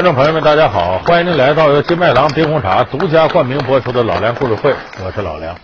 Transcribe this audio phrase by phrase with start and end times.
[0.00, 0.96] 观众朋友们，大家好！
[1.00, 4.72] 欢迎您来到由金麦郎冰红茶独家冠名播出的《老梁故事会》，
[5.04, 5.54] 我是老梁。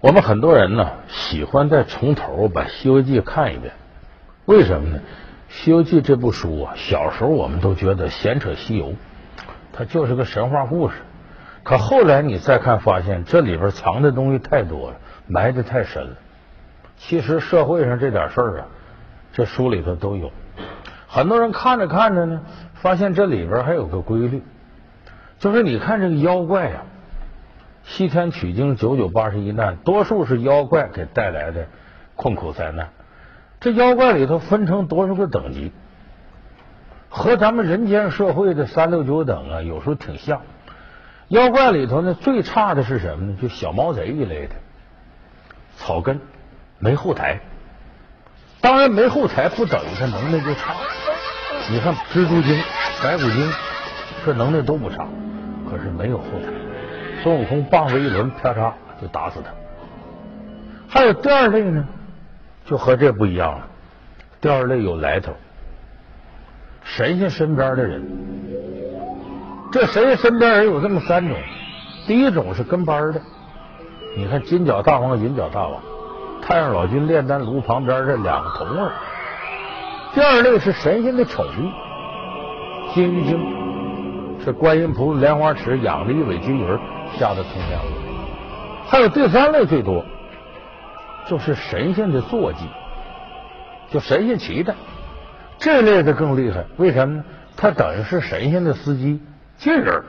[0.00, 3.72] 我们很多人呢喜欢再从头把《西游记》看一遍，
[4.44, 4.98] 为什么呢？
[5.48, 8.94] 《西游记》这部书啊，小时候我们都觉得闲扯西游，
[9.72, 10.96] 它就是个神话故事。
[11.62, 14.96] 可后来你再看，发现这里边藏的东西太多了，
[15.28, 16.16] 埋的太深了。
[16.98, 18.66] 其实社会上这点事儿啊，
[19.32, 20.32] 这书里头都有。
[21.06, 22.40] 很多人看着看着呢，
[22.82, 24.42] 发现这里边还有个规律，
[25.38, 26.82] 就是你看这个妖怪呀，
[27.84, 31.66] 西天取经九九八十一难，多数是妖怪给带来的
[32.16, 32.88] 困苦灾难。
[33.60, 35.72] 这妖怪里头分成多少个等级，
[37.10, 40.40] 和咱们人间社会的三六九等啊，有时候挺像。
[41.28, 43.36] 妖怪里头呢，最差的是什么呢？
[43.40, 44.54] 就小毛贼一类的，
[45.76, 46.18] 草根，
[46.78, 47.40] 没后台。
[48.62, 50.74] 当然，没后台不等于他能耐就差。
[51.70, 52.60] 你看蜘蛛精、
[53.00, 53.48] 白骨精，
[54.26, 55.06] 这能耐都不差，
[55.70, 56.48] 可是没有后台。
[57.22, 59.52] 孙悟空棒子一抡，啪嚓就打死他。
[60.88, 61.86] 还有第二类呢，
[62.64, 63.68] 就和这不一样了。
[64.40, 65.32] 第二类有来头，
[66.82, 68.02] 神仙身边的人。
[69.70, 71.38] 这神仙身边人有这么三种：
[72.08, 73.20] 第一种是跟班的，
[74.16, 75.80] 你看金角大王、银角大王、
[76.42, 78.90] 太上老君炼丹炉旁边这两个童儿。
[80.12, 81.70] 第二类是神仙的宠物，
[82.92, 86.66] 金鱼精是观音菩萨莲花池养的一尾金鱼
[87.16, 87.86] 下的通天鹅。
[88.88, 90.04] 还有第三类最多，
[91.28, 92.66] 就是神仙的坐骑，
[93.90, 94.74] 就神仙骑的。
[95.58, 97.24] 这类的更厉害，为什么呢？
[97.56, 99.22] 他等于是神仙的司机，
[99.58, 100.02] 近人，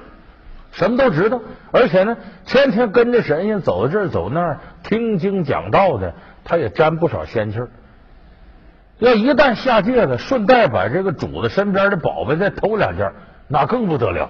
[0.71, 1.39] 什么都知道，
[1.71, 7.69] 而且呢，天天跟着神仙走这儿走那儿，听经讲道的，他也沾不少仙气儿。
[9.01, 13.11] 要一旦下界了，顺带把这个主子身边的宝贝再偷两件，
[13.47, 14.29] 那更不得了。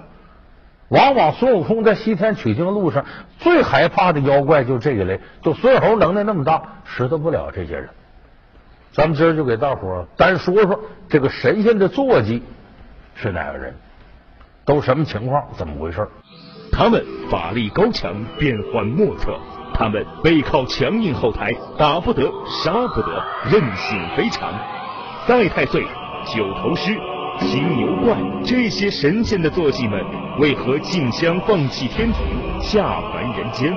[0.88, 3.04] 往往孙悟空在西天取经路上
[3.38, 7.86] 最害怕的妖怪就这一类，就孙猴能耐那么大，识得不了这些人。
[8.92, 12.42] 咱们今儿就给大伙单说说这个神仙的坐骑
[13.14, 13.74] 是哪个人，
[14.64, 16.08] 都什么情况，怎么回事？
[16.72, 19.38] 他们法力高强，变幻莫测。
[19.82, 23.20] 他们背靠强硬后台，打不得，杀不得，
[23.50, 24.52] 韧性非常。
[25.26, 25.84] 赛太岁、
[26.24, 26.96] 九头狮、
[27.40, 30.00] 犀牛怪这些神仙的坐骑们，
[30.38, 32.22] 为何竞相放弃天庭，
[32.60, 33.74] 下凡人间？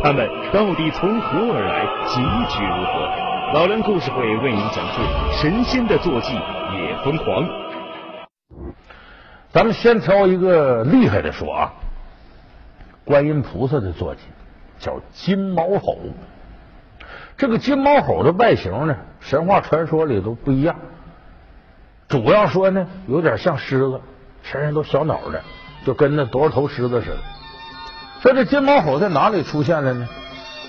[0.00, 1.84] 他们到底从何而来？
[2.06, 2.20] 结
[2.54, 3.58] 局如何？
[3.58, 5.00] 老梁故事会为您讲述
[5.32, 7.44] 神仙的坐骑也疯狂。
[9.48, 11.72] 咱们先挑一个厉害的说啊，
[13.04, 14.20] 观音菩萨的坐骑。
[14.78, 15.98] 叫金毛猴，
[17.36, 20.76] 这个金毛猴的外形呢，神话传说里都不一样。
[22.08, 24.00] 主要说呢，有点像狮子，
[24.42, 25.40] 身上都小脑袋，
[25.84, 27.18] 就跟那多少头狮子似的。
[28.22, 30.08] 说这金毛猴在哪里出现了呢？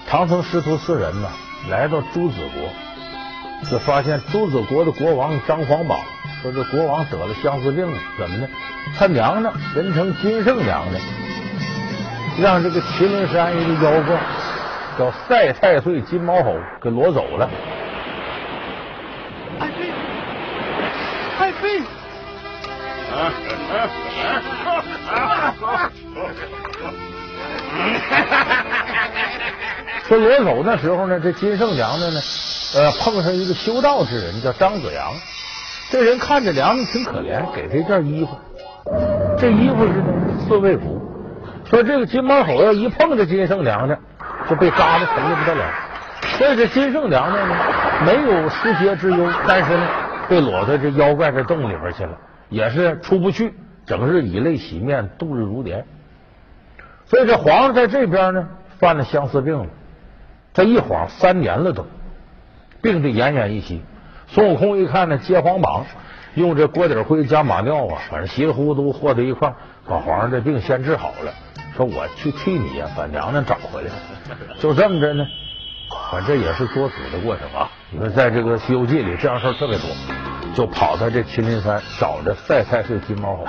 [0.07, 1.29] 唐僧师徒四人呢，
[1.69, 5.99] 来到朱子国，就发现朱子国的国王张皇榜
[6.41, 8.47] 说这国王得了相思病了，怎么呢？
[8.97, 11.01] 他娘呢，人称金圣娘娘。
[12.41, 14.17] 让这个麒麟山一个妖怪
[14.97, 17.49] 叫赛太岁金毛猴给挪走了。
[19.59, 19.91] 爱妃，
[21.37, 21.83] 爱妃！
[30.07, 32.21] 说掳走那时候呢，这金圣娘的呢，
[32.75, 35.11] 呃，碰上一个修道之人叫张子阳。
[35.91, 38.39] 这人看着娘娘挺可怜，给他一件衣服。
[39.37, 40.13] 这衣服是呢
[40.47, 40.98] 刺猬服。
[41.69, 43.99] 说这个金毛猴要一碰这金圣娘娘，
[44.49, 45.63] 就被扎的疼的不得了。
[46.37, 47.55] 所以这金圣娘娘呢，
[48.07, 49.87] 没有失节之忧，但是呢，
[50.27, 52.17] 被裸在这妖怪这洞里边去了，
[52.49, 53.53] 也是出不去，
[53.85, 55.85] 整日以泪洗面，度日如年。
[57.05, 58.47] 所以这皇上在这边呢，
[58.79, 59.67] 犯了相思病了，
[60.55, 61.85] 这一晃三年了都，
[62.81, 63.83] 病得奄奄一息。
[64.27, 65.85] 孙悟空一看呢，接黄榜，
[66.35, 69.53] 用这锅底灰加马尿啊，反正稀里糊涂和在一块，
[69.87, 71.33] 把皇上这病先治好了。
[71.75, 73.89] 说我去替你呀，把娘娘找回来。
[74.59, 75.25] 就这么着呢，
[76.11, 77.69] 反正也是作死的过程啊。
[77.91, 79.89] 你说在这个《西游记》里，这样事儿特别多，
[80.53, 83.45] 就跑到这麒麟山找着赛太岁金毛猴。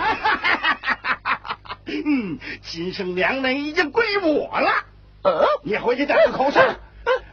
[1.87, 4.71] 嗯，金圣娘娘已经归我了。
[5.23, 6.63] 呃，你回去带个口信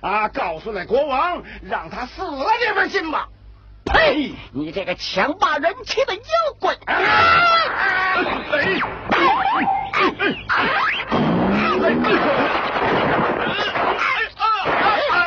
[0.01, 3.29] 啊，告诉那国王，让他死了这份心吧。
[3.87, 4.33] 呸！
[4.53, 6.21] 你这个强霸人妻的妖
[6.59, 6.75] 怪！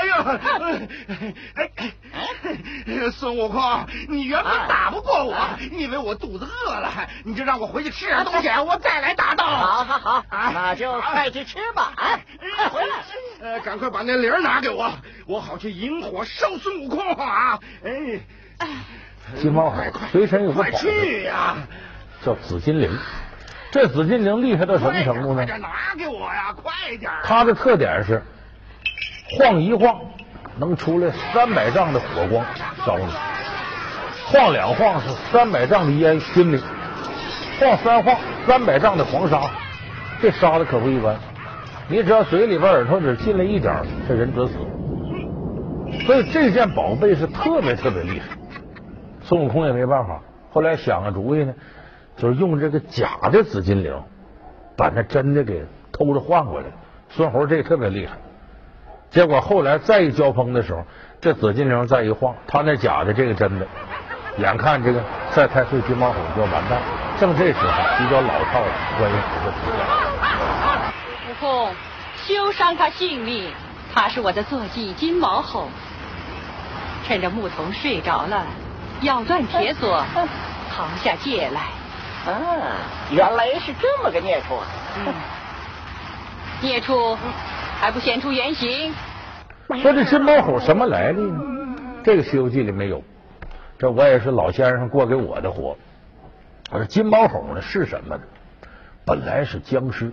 [0.01, 3.11] 哎呀！
[3.13, 5.37] 孙悟悟空，你原本打不过我，
[5.73, 6.91] 因为我肚子饿了，
[7.25, 9.45] 你就让我回去吃点东西，我再来打斗。
[9.45, 11.93] 好好好，那就快去吃吧。
[11.97, 12.21] 啊，
[12.57, 12.97] 快回来！
[13.41, 14.93] 呃，赶快把那铃拿给我，
[15.27, 17.59] 我好去引火烧孙悟空啊！
[17.85, 18.21] 哎，
[19.37, 19.83] 金毛猴
[20.13, 21.57] 随身有个宝去呀，
[22.25, 22.91] 叫紫金铃。
[23.73, 25.35] 这紫金铃厉害到什么程度呢？
[25.37, 26.53] 快点拿给我呀！
[26.53, 27.11] 快点！
[27.23, 28.23] 它的特点是
[29.39, 30.01] 晃一晃
[30.59, 32.45] 能出来三百丈的火光
[32.85, 33.05] 烧你，
[34.27, 36.61] 晃两晃是三百丈的烟熏你，
[37.61, 38.17] 晃三晃
[38.47, 39.43] 三百丈的黄沙，
[40.21, 41.17] 这沙子可不一般。
[41.89, 43.75] 你只要嘴里边耳朵里进来一点，
[44.09, 44.55] 这人得死。
[46.07, 48.27] 所以这件宝贝是特别特别厉害。
[49.23, 50.21] 孙悟空也没办法，
[50.53, 51.55] 后来想个主意呢。
[52.17, 53.95] 就是用这个假的紫金铃，
[54.77, 56.67] 把那真的给偷着换过来。
[57.09, 58.19] 孙猴这个特别厉害，
[59.11, 60.85] 结果后来再一交锋的时候，
[61.21, 63.67] 这紫金铃再一晃，他那假的，这个真的，
[64.39, 65.03] 眼看这个
[65.33, 66.79] 赛太岁金毛虎就要完蛋。
[67.19, 67.67] 正这时候，
[67.99, 68.67] 比较老套的
[68.99, 69.81] 观音菩萨出现。
[71.29, 71.75] 悟空，
[72.17, 73.53] 休伤他性命，
[73.93, 75.69] 他是我的坐骑金毛猴。
[77.07, 78.47] 趁着牧童睡着了，
[79.03, 80.05] 咬断铁锁，
[80.73, 81.63] 逃下界来。
[82.31, 82.33] 啊，
[83.11, 84.67] 原来是这么个孽畜啊！
[86.61, 87.19] 孽畜
[87.81, 88.93] 还不显出原形？
[89.81, 91.41] 说这金毛猴什么来历呢？
[92.05, 93.03] 这个《西游记》里没有。
[93.79, 95.75] 这我也是老先生过给我的活。
[96.71, 98.23] 我说金毛猴呢是什么呢？
[99.07, 100.13] 本来是僵尸。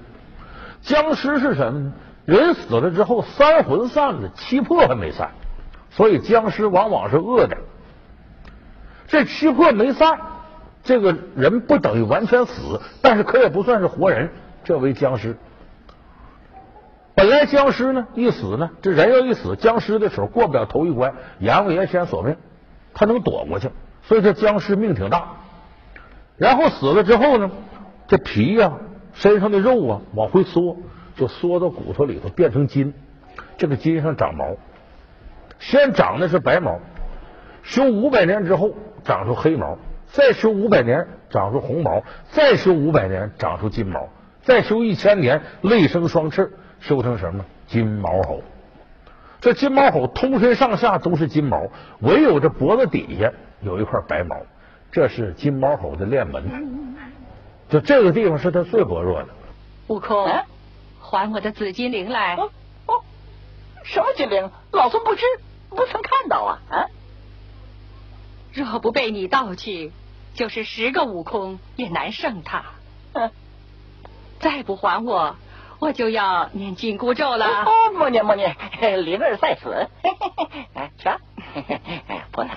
[0.82, 1.94] 僵尸是什么呢？
[2.24, 5.32] 人死了之后三魂散了，七魄还没散，
[5.90, 7.58] 所以僵尸往往是恶的。
[9.10, 10.18] 这七魄没散。
[10.86, 14.32] 这个人不等于完全死，但是可也不算是活人，
[14.64, 15.36] 这为僵尸。
[17.18, 22.38] 本来僵尸呢一死呢，这人要一死，僵尸的时候过不了头一关，阎王爷先索命，
[22.94, 23.72] 他能躲过去，
[24.04, 25.30] 所以这僵尸命挺大。
[26.38, 27.50] 然后死了之后呢，
[28.08, 28.74] 这皮呀、
[29.16, 30.78] 身上的肉啊往回缩，
[31.16, 32.94] 就缩到骨头里头变成筋，
[33.58, 34.56] 这个筋上长毛，
[35.58, 36.80] 先长的是白毛，
[37.64, 39.80] 修五百年之后长出黑毛。
[40.10, 44.08] 再修五百年，长出红毛；再修五百年，长出金毛；
[44.44, 47.46] 再修一千年，累生双翅，修成什么？
[47.68, 48.42] 金毛猴。
[49.40, 51.68] 这金毛猴通身上下都是金毛，
[52.00, 53.32] 唯有这脖子底下
[53.62, 54.36] 有一块白毛，
[54.92, 56.96] 这是金毛猴的练门。
[57.70, 59.30] 就这个地方是他最薄弱的。
[59.88, 60.28] 悟空，
[61.00, 62.36] 还我的紫金铃来！
[62.36, 63.04] 哦，
[63.84, 64.50] 什么金铃？
[64.72, 65.22] 老孙不知，
[65.70, 66.60] 不曾看到啊！
[66.70, 66.86] 啊！
[68.54, 69.92] 若不被你盗去，
[70.34, 72.64] 就是十个悟空也难胜他。
[74.40, 75.36] 再不还我，
[75.80, 77.66] 我就要念紧箍咒了。
[77.98, 78.56] 莫念莫念，
[79.06, 79.88] 灵 儿在此。
[80.74, 81.10] 哎，去，
[82.32, 82.52] 不能。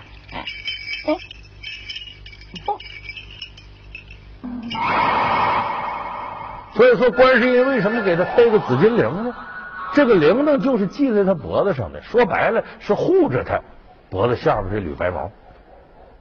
[6.74, 9.34] 所以说，观世音为什么给他配个紫金铃呢？
[9.92, 13.60] 这个铃铛就是系在他脖子上的，说白了是护着他
[14.08, 15.30] 脖子下边这缕白毛。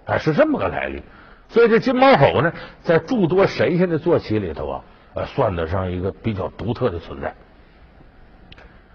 [0.05, 1.03] 哎，是这么个来历，
[1.49, 2.51] 所以这金毛猴呢，
[2.81, 4.81] 在诸多神仙的坐骑里头啊，
[5.25, 7.33] 算得上一个比较独特的存在。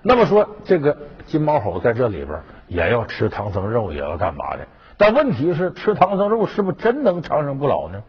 [0.02, 4.66] 那么说，这个金毛猴在这里边也要吃唐僧肉，也要干嘛的？
[4.97, 8.02] 但问题是，吃唐僧肉是不是真能长生不老呢？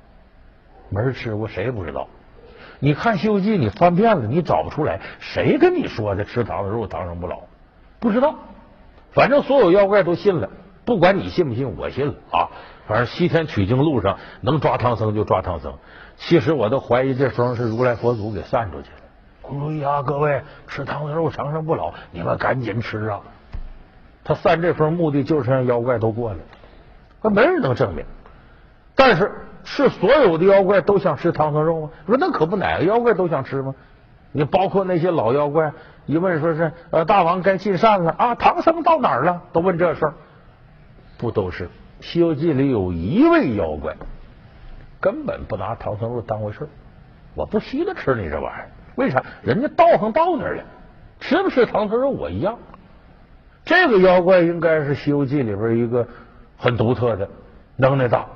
[0.90, 2.08] 没人吃过，谁也不知道。
[2.80, 7.40] 你看《西游记》，你翻遍了，你找不出来谁跟你说的吃唐僧肉长生不老，
[8.00, 8.36] 不知道。
[9.14, 10.50] 反正所有妖怪都信了，
[10.84, 12.50] 不管你信不信，我信了啊。
[12.88, 15.74] 反正西天取经路上能抓唐僧就抓唐僧，
[16.18, 19.50] 其实我都怀疑这风是如来佛祖给散出去的。
[19.50, 23.22] 注意啊，各位，吃唐僧肉长生不老，你们赶紧吃啊！
[24.24, 26.40] 他散这风目的就是让妖怪都过来，
[27.22, 28.04] 那没人能证明。
[28.96, 29.32] 但是
[29.64, 31.90] 是所有的妖怪都想吃唐僧肉吗？
[32.08, 33.76] 说那可不，哪个妖怪都想吃吗？
[34.32, 35.72] 你包括那些老妖怪，
[36.06, 39.42] 一问说是呃大王该进膳了啊，唐僧到哪儿了？
[39.54, 40.14] 都问这事儿，
[41.18, 41.66] 不都是？
[42.02, 43.96] 《西游记》里有一位妖怪，
[45.00, 46.70] 根本不拿唐僧肉当回事儿
[47.34, 49.24] 我不稀得吃你这玩意儿，为啥？
[49.44, 50.64] 人家道行到那儿了，
[51.20, 52.58] 吃不吃唐僧肉我一样。
[53.64, 56.08] 这个妖怪应该是《西游记》里边一个
[56.58, 57.28] 很独特的，
[57.76, 58.28] 能耐大，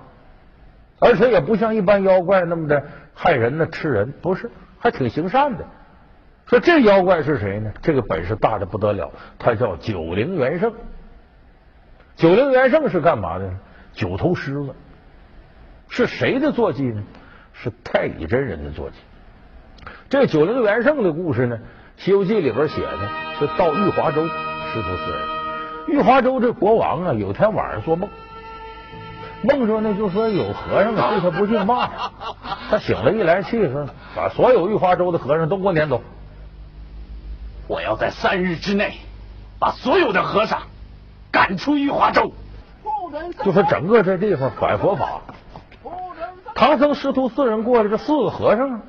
[1.00, 4.50] 而且也不像一般妖怪那么的害人呢，吃人不是，
[4.80, 5.66] 还挺行善的。
[6.48, 7.72] 说这妖怪是谁呢？
[7.82, 10.74] 这个本事大的不得了，他叫九灵元圣。
[12.20, 13.50] 九灵元圣是干嘛的？
[13.94, 14.76] 九头狮子
[15.88, 17.02] 是谁的坐骑呢？
[17.54, 18.98] 是太乙真人的坐骑。
[20.10, 21.58] 这九灵元圣的故事呢，
[21.96, 23.00] 《西游记》里边写的
[23.40, 25.22] 是到玉华州师徒四人。
[25.88, 28.10] 玉华州这国王啊，有天晚上做梦，
[29.44, 32.12] 梦中呢就说有和尚啊对他不敬骂他，
[32.70, 36.02] 他醒了一来气说把所有玉华州的和尚都给我撵走。
[37.66, 38.98] 我要在三日之内
[39.58, 40.64] 把所有的和尚
[41.32, 42.32] 赶出玉华州。
[43.44, 45.22] 就说整个这地方反佛法，
[46.54, 48.82] 唐僧师徒四人过来，这四个和尚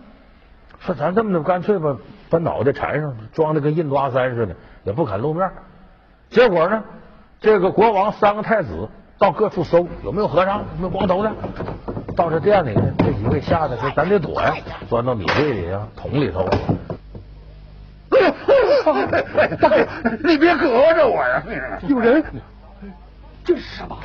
[0.78, 1.96] 说咱这么的干脆吧，
[2.28, 4.54] 把脑袋缠上，装的跟印度阿三似的，
[4.84, 5.50] 也不肯露面。
[6.28, 6.84] 结果呢，
[7.40, 11.32] 这个国王三个太子到各处搜有没有和尚，有没有光头的。
[12.14, 14.54] 到这店里呢，这几位吓得说咱得躲呀，
[14.88, 16.46] 钻到米柜里啊，桶里头。
[19.60, 19.86] 大爷，
[20.24, 21.42] 你别隔着我呀！
[21.88, 22.24] 有人，
[23.44, 23.96] 这是什么？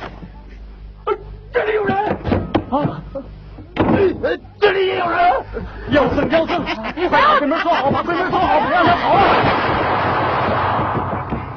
[1.52, 1.96] 这里有人
[2.70, 3.00] 啊！
[4.60, 5.18] 这里也有人！
[5.90, 6.62] 要僧要僧，
[7.08, 9.20] 快把柜门锁好，把柜门锁好，不让他跑了。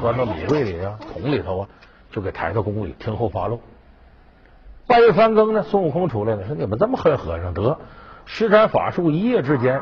[0.01, 1.67] 钻到米柜里啊，桶里头啊，
[2.11, 3.59] 就给抬到宫里听候发落。
[4.88, 7.77] 半夜三更呢，孙悟空出来了，说你们这么恨和尚，得
[8.25, 9.81] 施展法术，一夜之间。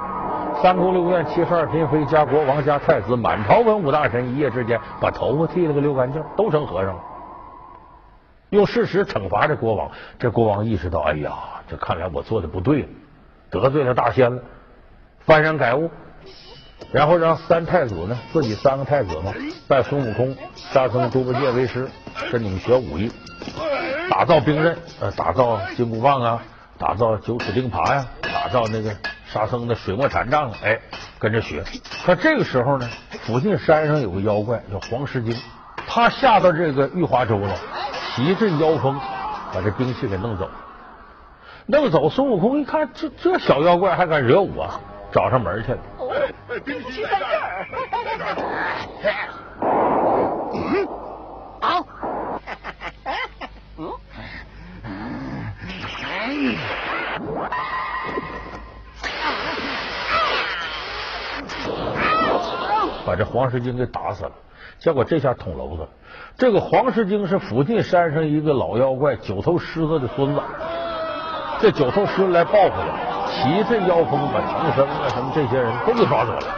[0.62, 7.02] 三宫六院七十二嫔妃加国王加太子，满朝文武大臣一夜之间把头发剃了个溜干净，都成和尚了。
[8.50, 11.34] 用事实惩罚这国王，这国王意识到，哎呀，
[11.68, 12.88] 这看来我做的不对，
[13.52, 14.42] 得罪了大仙了，
[15.28, 15.92] 幡然改悟，
[16.92, 19.34] 然后让三太子呢，自己三个太子嘛，
[19.68, 21.88] 拜孙悟空、沙僧、猪八戒为师，
[22.32, 23.12] 跟你们学武艺，
[24.10, 26.42] 打造兵刃，呃，打造金箍棒啊，
[26.80, 28.90] 打造九齿钉耙呀，打造那个。
[29.32, 30.80] 沙僧的水墨禅杖，哎，
[31.20, 31.64] 跟着学。
[32.06, 32.90] 可这个时候呢，
[33.26, 35.36] 附近山上有个妖怪叫黄狮精，
[35.88, 37.54] 他下到这个玉华州了，
[38.18, 38.98] 一阵妖风，
[39.54, 40.50] 把这兵器给弄走。
[41.66, 44.70] 弄走，孙悟空一看，这这小妖怪还敢惹我，
[45.12, 45.80] 找上门去了。
[46.64, 47.68] 兵器在这儿。
[51.62, 51.86] 好。
[63.08, 64.32] 把这黄狮精给打死了，
[64.80, 65.90] 结果这下捅娄子了。
[66.38, 70.42] 这个黄狮精是附近山上一个老妖怪九头狮子的孙子。
[71.62, 76.56] 这九头狮子来报复了，骑着妖风，把唐僧啊什么这些人都给抓走了，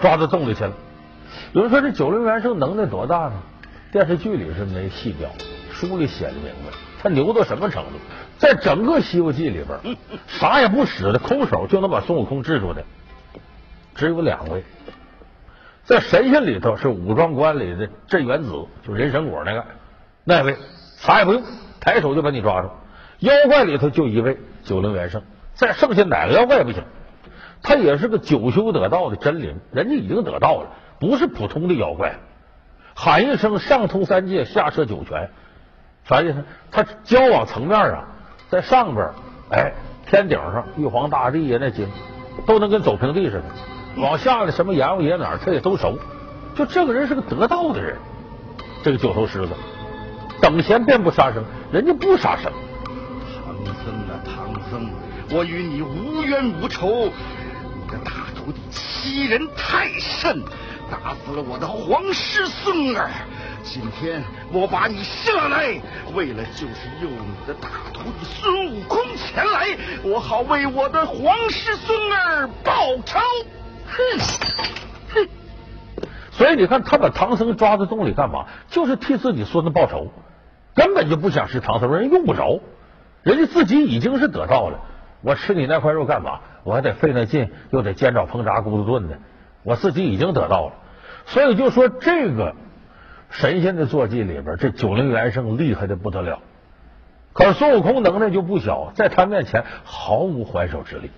[0.00, 0.72] 抓到洞里去了。
[1.52, 3.32] 有人说这九灵元圣能耐多大呢？
[3.92, 5.28] 电视剧里是没细表，
[5.70, 6.72] 书里写的明白，
[7.02, 7.90] 他牛到什么程度？
[8.38, 9.96] 在整个《西游记》里边，
[10.26, 12.82] 啥也不使的，空手就能把孙悟空制住的，
[13.94, 14.64] 只有两位。
[15.90, 18.52] 在神仙里头是武装关里的镇元子，
[18.86, 19.64] 就人参果那个
[20.22, 20.56] 那位，
[20.98, 21.42] 啥也不用，
[21.80, 22.70] 抬手就把你抓住。
[23.18, 25.20] 妖怪里头就一位九灵元圣，
[25.54, 26.84] 再剩下哪个妖怪也不行。
[27.60, 30.68] 他也是个九修得道的真灵，人家已经得道了，
[31.00, 32.14] 不是普通的妖怪。
[32.94, 35.28] 喊一声上通三界，下摄九泉，
[36.04, 36.44] 啥意思？
[36.70, 38.04] 他交往层面啊，
[38.48, 39.08] 在上边，
[39.50, 39.72] 哎，
[40.06, 41.88] 天顶上玉皇大帝呀，那些
[42.46, 43.42] 都能跟走平地似的。
[44.00, 45.98] 往下的什么阎王爷哪儿他也都熟，
[46.56, 47.98] 就这个人是个得道的人，
[48.82, 49.52] 这个九头狮子，
[50.40, 52.50] 等闲便不杀生，人家不杀生。
[53.44, 53.54] 唐
[53.84, 54.90] 僧啊，唐僧，
[55.30, 57.10] 我与你无冤无仇，
[57.74, 60.42] 你的大徒弟欺人太甚，
[60.90, 63.10] 打死了我的皇师孙儿。
[63.62, 65.78] 今天我把你下来，
[66.14, 73.18] 为了就是诱你的大徒弟孙悟空前来，我好为我的皇师孙儿报仇。
[73.90, 73.98] 哼
[75.14, 75.28] 哼，
[76.30, 78.46] 所以你看，他把唐僧抓在洞里干嘛？
[78.68, 80.08] 就是替自己孙子报仇，
[80.74, 82.60] 根本就不想吃唐僧，人用不着，
[83.22, 84.78] 人家自己已经是得到了。
[85.22, 86.40] 我吃你那块肉干嘛？
[86.62, 89.18] 我还得费那劲，又得煎炒烹炸咕嘟炖的，
[89.62, 90.72] 我自己已经得到了。
[91.26, 92.54] 所以就说这个
[93.30, 96.40] 神仙的坐骑里边，这九灵元圣厉害的不得了。
[97.32, 101.10] 可是孙悟空能耐就不小，在他面前毫无还手之力。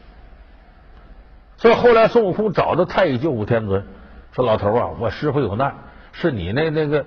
[1.62, 3.84] 所以后来孙悟空找到太乙救苦天尊，
[4.32, 5.72] 说：“老头啊，我师傅有难，
[6.10, 7.06] 是你那那个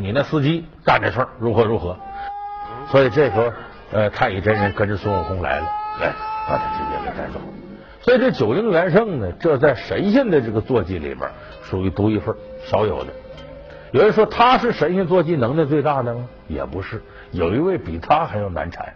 [0.00, 1.96] 你那司机干这事儿，如何如何？”
[2.90, 3.52] 所以这时候，
[3.92, 5.66] 呃，太乙真人跟着孙悟空来了，
[6.00, 6.12] 来
[6.48, 7.38] 把他直接给带走。
[8.00, 11.30] 所以这九灵元圣呢，这在神仙的这个坐骑里边
[11.62, 13.12] 属于独一份，少有的。
[13.92, 16.24] 有人说他是神仙坐骑能耐最大的吗？
[16.48, 17.00] 也不是，
[17.30, 18.94] 有一位比他还要难缠，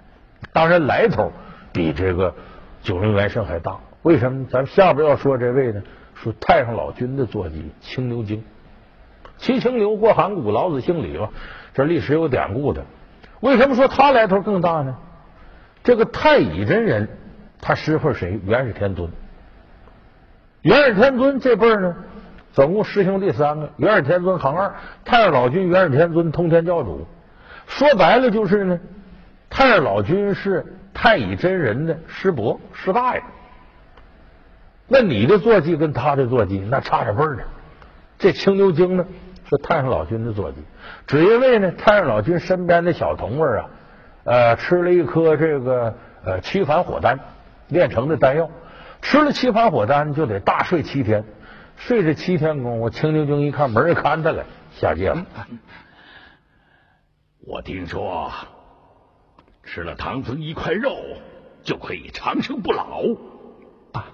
[0.52, 1.30] 当然来头
[1.72, 2.34] 比这个
[2.82, 3.76] 九灵元圣还大。
[4.02, 4.46] 为什么？
[4.50, 5.82] 咱下边要说这位呢？
[6.14, 8.44] 说太上老君的坐骑青牛精，
[9.38, 11.30] 骑青牛过函谷，老子姓李吧，
[11.72, 12.84] 这历史有典故的。
[13.40, 14.94] 为什么说他来头更大呢？
[15.82, 17.08] 这个太乙真人，
[17.58, 18.38] 他师傅谁？
[18.44, 19.08] 元始天尊。
[20.60, 21.96] 元始天尊这辈儿呢，
[22.52, 24.74] 总共师兄弟三个，元始天尊行二，
[25.06, 27.06] 太上老君元始天尊通天教主。
[27.66, 28.78] 说白了就是呢，
[29.48, 33.22] 太上老君是太乙真人的师伯师大爷。
[34.92, 37.44] 那你的坐骑跟他的坐骑那差着辈儿呢。
[38.18, 39.06] 这青牛精呢
[39.48, 40.58] 是太上老君的坐骑，
[41.06, 43.70] 只因为呢太上老君身边的小童儿啊，
[44.24, 45.94] 呃，吃了一颗这个
[46.24, 47.18] 呃七反火丹
[47.68, 48.50] 炼成的丹药，
[49.00, 51.24] 吃了七反火丹就得大睡七天，
[51.76, 55.24] 睡这七天功夫，青牛精一看没人看他了，下界了。
[57.46, 58.30] 我听说
[59.62, 60.96] 吃了唐僧一块肉
[61.62, 63.04] 就可以长生不老。
[63.92, 64.04] 大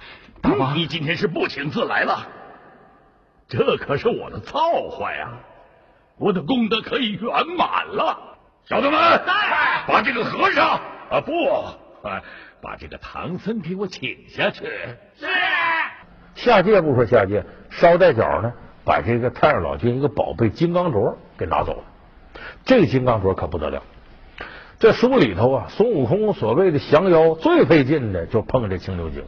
[0.46, 2.24] 大王，你今天是不请自来了？
[3.48, 5.32] 这可是我的造化呀！
[6.18, 8.16] 我的功德可以圆满了。
[8.64, 9.00] 小子们，
[9.88, 11.32] 把这个和尚啊不，
[12.62, 14.64] 把这个唐僧给我请下去。
[15.18, 15.26] 是。
[16.36, 18.52] 下界不说下界，捎带脚呢，
[18.84, 21.82] 把这个太上老君一个宝贝金刚镯给拿走了。
[22.64, 23.82] 这个金刚镯可不得了。
[24.78, 29.24] 这书里头啊，孙悟空所谓的降妖最费劲的，就碰这青牛精。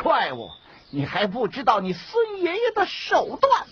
[0.00, 0.50] 哼，怪物！
[0.92, 3.66] 你还不知道你孙爷爷的手段，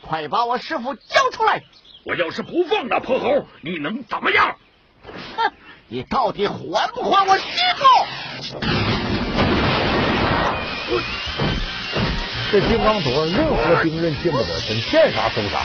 [0.00, 1.64] 快把我师傅交出来！
[2.04, 4.56] 我要是不放那泼猴，你能怎么样？
[5.36, 5.52] 哼，
[5.88, 7.44] 你到底还不还我师
[7.76, 7.84] 傅？
[12.52, 15.62] 这金刚镯，任何兵刃进不得身，见啥收啥。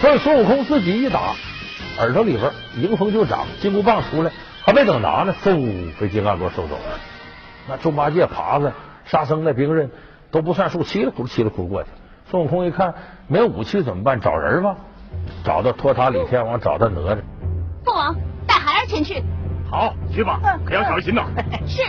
[0.00, 1.34] 这孙悟空自己一打，
[1.98, 4.30] 耳朵里边迎风就长，金箍棒出来，
[4.62, 7.00] 还没等拿呢，嗖，被金刚镯收走了。
[7.70, 8.72] 那猪八戒、耙子。
[9.06, 9.90] 沙僧那兵刃
[10.30, 11.88] 都不算数，嘁哩咕噜嘁哩咕噜过去。
[12.30, 12.94] 孙悟空一看
[13.26, 14.20] 没有武器怎么办？
[14.20, 14.76] 找人吧，
[15.42, 17.18] 找到托塔李天王，找到哪吒。
[17.84, 18.14] 父王，
[18.46, 19.20] 带孩儿前去。
[19.68, 21.24] 好，去吧，可要小心呐。
[21.66, 21.82] 是。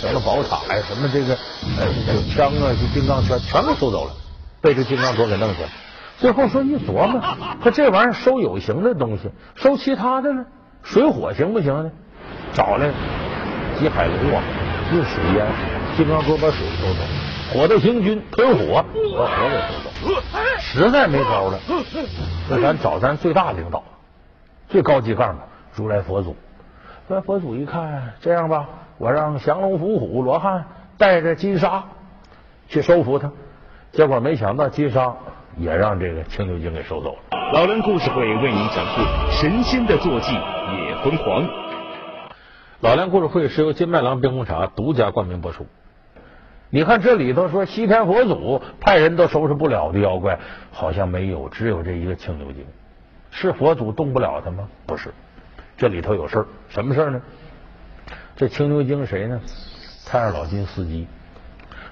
[0.00, 1.34] 什么宝塔呀，什么这个
[1.78, 4.10] 呃这枪啊，这金刚圈全部收走了，
[4.60, 5.68] 被这金刚镯给弄去了。
[6.18, 7.20] 最后说一琢磨，
[7.62, 10.44] 说这玩意儿收有形的东西，收其他的呢？
[10.82, 11.90] 水火行不行呢？
[12.52, 12.90] 找来
[13.78, 14.42] 几海龙王
[14.92, 15.46] 用水淹，
[15.96, 17.00] 金刚哥把水收走，
[17.52, 18.84] 火的行军吞火
[19.16, 20.20] 把火给收走，
[20.58, 21.58] 实在没招了，
[22.50, 23.82] 那咱找咱最大领导，
[24.68, 25.40] 最高级干部
[25.74, 26.36] 如来佛祖。
[27.08, 28.68] 如来佛祖一看，这样吧，
[28.98, 30.66] 我让降龙伏虎罗汉
[30.98, 31.84] 带着金沙
[32.68, 33.30] 去收服他。
[33.92, 35.14] 结果没想到金沙
[35.56, 37.18] 也让这个青牛精给收走了。
[37.52, 41.46] 老梁故事会为您讲述神仙的坐骑也疯狂。
[42.80, 45.66] 老梁故事会是由金麦郎冰红茶独家冠名播出。
[46.70, 50.38] 你看这里头说西天佛祖派人都收拾不了的妖怪，
[50.70, 52.64] 好像没有，只有这一个青牛精。
[53.30, 54.66] 是佛祖动不了他吗？
[54.86, 55.12] 不是，
[55.76, 56.46] 这里头有事儿。
[56.68, 57.22] 什么事儿呢？
[58.34, 59.40] 这青牛精谁呢？
[60.06, 61.06] 太上老君司机，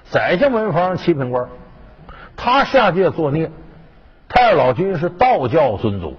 [0.03, 1.47] 宰相文房七品官，
[2.43, 3.51] 他下界作孽。
[4.27, 6.17] 太上老君是道教尊祖，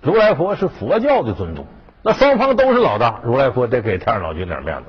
[0.00, 1.66] 如来佛是佛教的尊祖。
[2.02, 4.84] 那双方都是老大，如来佛得给太上老君点面子，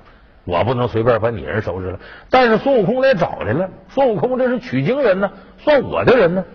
[0.46, 2.00] 我不能随便把你人收拾了。
[2.30, 6.46] 但是孙悟空来找来了，孙悟空这是取经人呢，算我的人呢。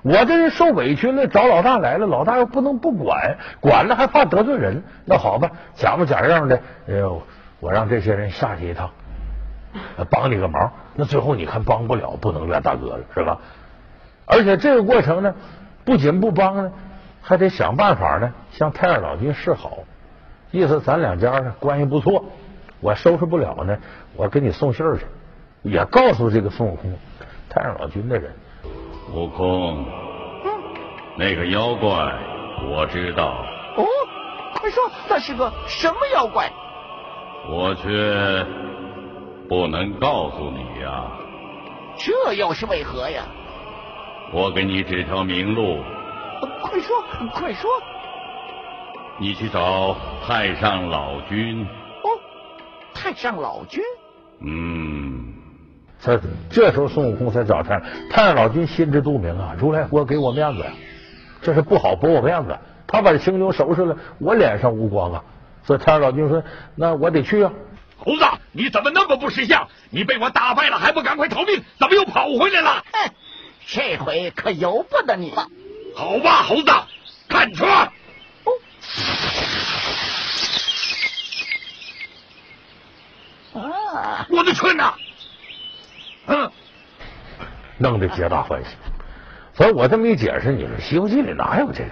[0.00, 4.82] 我这人受委屈了，找老大来了，老大又不能不管，管了还怕得罪人。
[5.04, 7.20] 那好吧，假模假样的，哎呦，
[7.60, 8.88] 我让这些人下去一趟，
[10.10, 10.72] 帮你个忙。
[10.94, 13.38] 那最后你看帮不了，不能怨大哥了，是吧？
[14.26, 15.34] 而且这个过程呢，
[15.84, 16.72] 不仅不帮呢。
[17.20, 19.80] 还得想办法呢，向太上老君示好，
[20.50, 22.24] 意思咱两家呢关系不错，
[22.80, 23.76] 我收拾不了呢，
[24.16, 25.04] 我给你送信儿去，
[25.60, 26.90] 也告诉这个孙悟空，
[27.50, 28.32] 太上老君的人。
[29.12, 29.84] 悟空，
[30.44, 30.50] 嗯
[31.18, 31.90] 那个妖怪
[32.70, 33.44] 我知道。
[33.76, 33.84] 哦，
[34.54, 36.50] 快说，那是个什么妖怪？
[37.50, 38.46] 我却
[39.48, 41.06] 不能告诉你呀。
[41.96, 43.24] 这又是为何呀？
[44.32, 45.78] 我给你指条明路。
[46.60, 47.70] 快说，快说！
[49.18, 51.64] 你去找太上老君。
[51.64, 52.08] 哦，
[52.94, 53.82] 太上老君。
[54.40, 55.34] 嗯。
[55.98, 57.80] 这这时候孙悟空才找太
[58.10, 59.56] 太上老君，心知肚明啊！
[59.58, 60.70] 如来佛给我面子呀，
[61.42, 62.56] 这是不好驳我面子。
[62.86, 65.24] 他把青牛收拾了，我脸上无光啊！
[65.64, 66.40] 所以太上老君说
[66.76, 67.50] ：“那我得去啊。”
[67.98, 68.24] 猴子，
[68.58, 69.68] 你怎么那么不识相？
[69.88, 71.62] 你被我打败了，还不赶快逃命？
[71.78, 72.84] 怎么又跑回来了？
[72.92, 73.10] 哼，
[73.68, 75.46] 这回可由不得你了。
[75.94, 76.72] 好吧，猴子，
[77.28, 77.64] 看车。
[83.54, 84.26] 啊！
[84.28, 84.92] 我的车呢？
[86.26, 86.50] 嗯，
[87.78, 88.70] 弄得皆大欢喜。
[89.54, 91.90] 所以我这么一解释，你说《西游记》里哪有这个？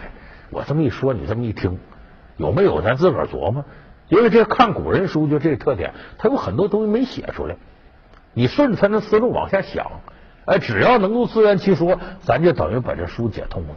[0.50, 1.78] 我这么一说，你这么一听，
[2.38, 2.82] 有没有？
[2.82, 3.64] 咱自个儿琢磨。
[4.08, 7.56] 因为这看古人书就这个特点，他有很多东西没写出来。
[8.34, 9.86] 你顺着他那思路往下想，
[10.44, 13.68] 哎，只要能够自圆其说，咱就等于把这书解通了。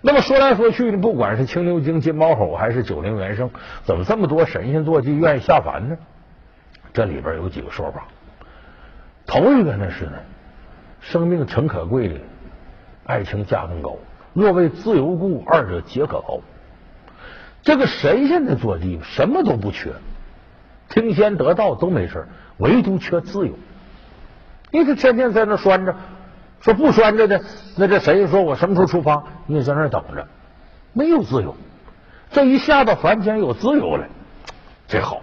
[0.00, 3.50] 那么说来说去呢，不管是青牛精、金毛猴，还是九灵元圣，
[3.84, 5.96] 怎么这么多神仙坐骑愿意下凡呢？
[6.92, 8.06] 这里边有几个说法。
[9.26, 10.12] 头一个呢是呢，
[11.00, 12.20] 生命诚可贵，
[13.04, 13.96] 爱情价更高。
[14.32, 16.40] 若为自由故，二者皆可抛。
[17.64, 19.90] 这个神仙的坐骑什么都不缺，
[20.90, 23.54] 听仙得道都没事，唯独缺自由。
[24.70, 25.96] 你这天天在那拴着，
[26.60, 27.40] 说不拴着的，
[27.76, 29.24] 那这谁说我什么时候出发？
[29.46, 30.28] 你在那等着，
[30.92, 31.56] 没有自由。
[32.30, 34.06] 这一下到凡间有自由了，
[34.86, 35.22] 这好，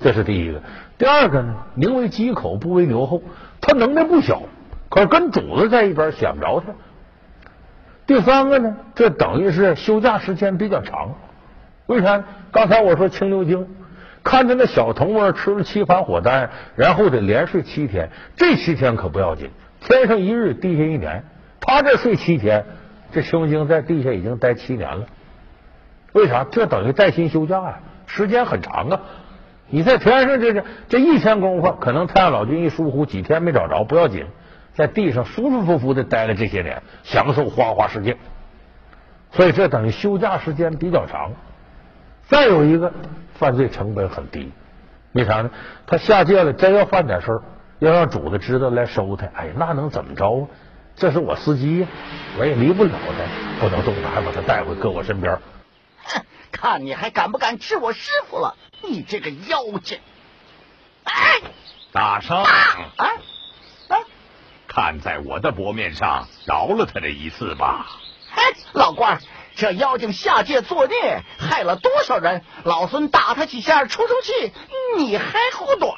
[0.00, 0.60] 这是第一个。
[0.98, 3.22] 第二个呢，宁为鸡口不为牛后，
[3.60, 4.42] 他能耐不小，
[4.88, 6.72] 可是跟主子在一边显不着他。
[8.04, 11.14] 第三个呢，这等于是休假时间比较长。
[11.86, 12.22] 为啥？
[12.50, 13.66] 刚才我说青牛精，
[14.22, 21.24] 看着那小童儿吃了七盘火丹，然后得连睡七天，这七天可不要紧，天上一日，地下一年。
[21.60, 22.64] 他这睡七天，
[23.12, 25.06] 这青牛精在地下已经待七年了。
[26.12, 26.44] 为啥？
[26.50, 29.00] 这等于带薪休假呀，时间很长啊。
[29.68, 34.26] 你在天上这这这一天功夫，可能太上老君一疏忽，几天没找着不要紧，
[34.74, 38.16] 在地上舒舒服服的待了这些年，享受花花世界。
[39.30, 41.32] 所以这等于休假时间比较长。
[42.28, 42.92] 再有一个，
[43.34, 44.50] 犯罪成本很低。
[45.12, 45.50] 为啥呢？
[45.86, 47.42] 他下界了，真要犯点事儿，
[47.80, 50.48] 要让主子知道来收他，哎，那能怎么着啊？
[50.96, 51.86] 这是我司机呀，
[52.38, 55.38] 我也离不了他，不能动他，还把他带回搁我身边。
[56.04, 58.56] 哼，看你还敢不敢治我师傅了？
[58.82, 59.98] 你这个妖精！
[61.04, 61.40] 哎，
[61.92, 62.48] 大圣，啊
[62.96, 63.08] 啊！
[64.66, 67.86] 看在我的薄面上，饶了他这一次吧。
[68.34, 68.42] 哎，
[68.72, 69.18] 老官，
[69.54, 72.42] 这妖精下界作孽，害了多少人？
[72.64, 74.52] 老孙打他几下出出气，
[74.96, 75.94] 你还护短？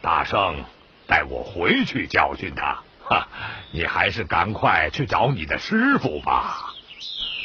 [0.00, 0.64] 大圣，
[1.06, 2.78] 带我回去教训他。
[3.04, 3.28] 哈，
[3.72, 6.72] 你还是赶快去找你的师傅吧。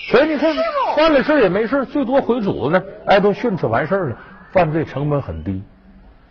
[0.10, 0.56] 所以你看，
[0.96, 4.18] 犯了事也没事，最多回主子呢，挨顿训斥完事了。
[4.52, 5.64] 犯罪成本很低，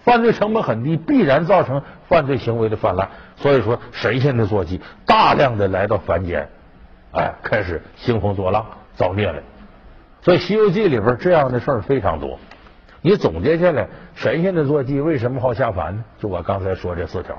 [0.05, 3.09] 犯罪成本很低，必然造成犯罪行为的泛滥。
[3.37, 6.51] 所以说，神仙的坐骑大量的来到凡间，
[7.13, 9.43] 哎，开始兴风作浪、造孽了。
[10.23, 12.39] 所以《西游记》里边这样的事儿非常多。
[13.03, 16.05] 你总结下来，神仙的坐骑为什么好下凡呢？
[16.19, 17.37] 就我刚才说这四条。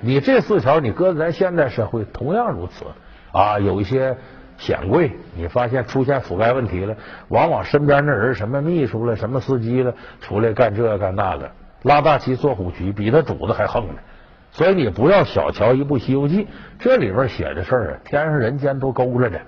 [0.00, 2.84] 你这四条，你搁在咱现代社会同样如此
[3.32, 4.16] 啊，有一些。
[4.58, 6.96] 显贵，你发现出现腐败问题了，
[7.28, 11.50] 往往身边那人什么秘书了，什么司机了，出来干这干那个，
[11.82, 13.94] 拉大旗做虎旗，比他主子还横呢。
[14.56, 16.44] 所以你不要小瞧一部《西游记》，
[16.78, 19.38] 这里边写的事儿啊，天上人间都勾着的。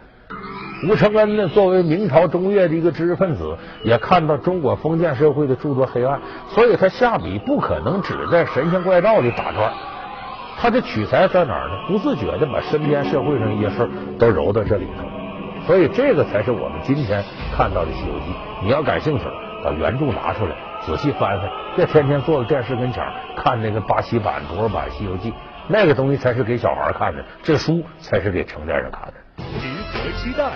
[0.87, 9.73] 吴承恩呢，作为明朝中叶的一个知识分子，也看到中国封建社会的诸多黑暗，所以他下笔不可能只在神仙怪道里打转。
[10.59, 11.75] 他的取材在哪儿呢？
[11.88, 17.25] 不自觉的把身边社会上一些事儿都揉到这里头，所以这个才是我们今天
[17.57, 18.33] 看到的《西游记》。
[18.62, 19.25] 你要感兴趣，
[19.64, 20.53] 把原著拿出来
[20.87, 23.05] 仔细翻翻，别天天坐在电视跟前
[23.37, 25.31] 看那个八七版、多少版《西游记》，
[25.69, 29.14] 那个东西才是给小孩看的，这书才是给成年人看的。
[29.61, 29.69] 值
[30.05, 30.53] 得期待。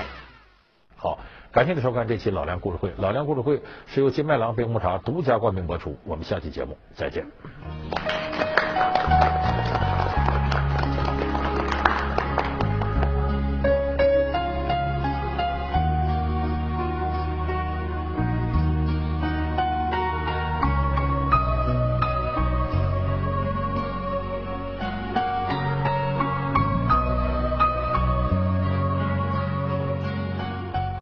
[0.96, 1.18] 好，
[1.50, 2.92] 感谢您收看这期老梁故事会。
[2.96, 5.98] 老梁故事会是由金麦郎冰红茶独家冠名播出。
[6.04, 7.26] 我们下期节目再见。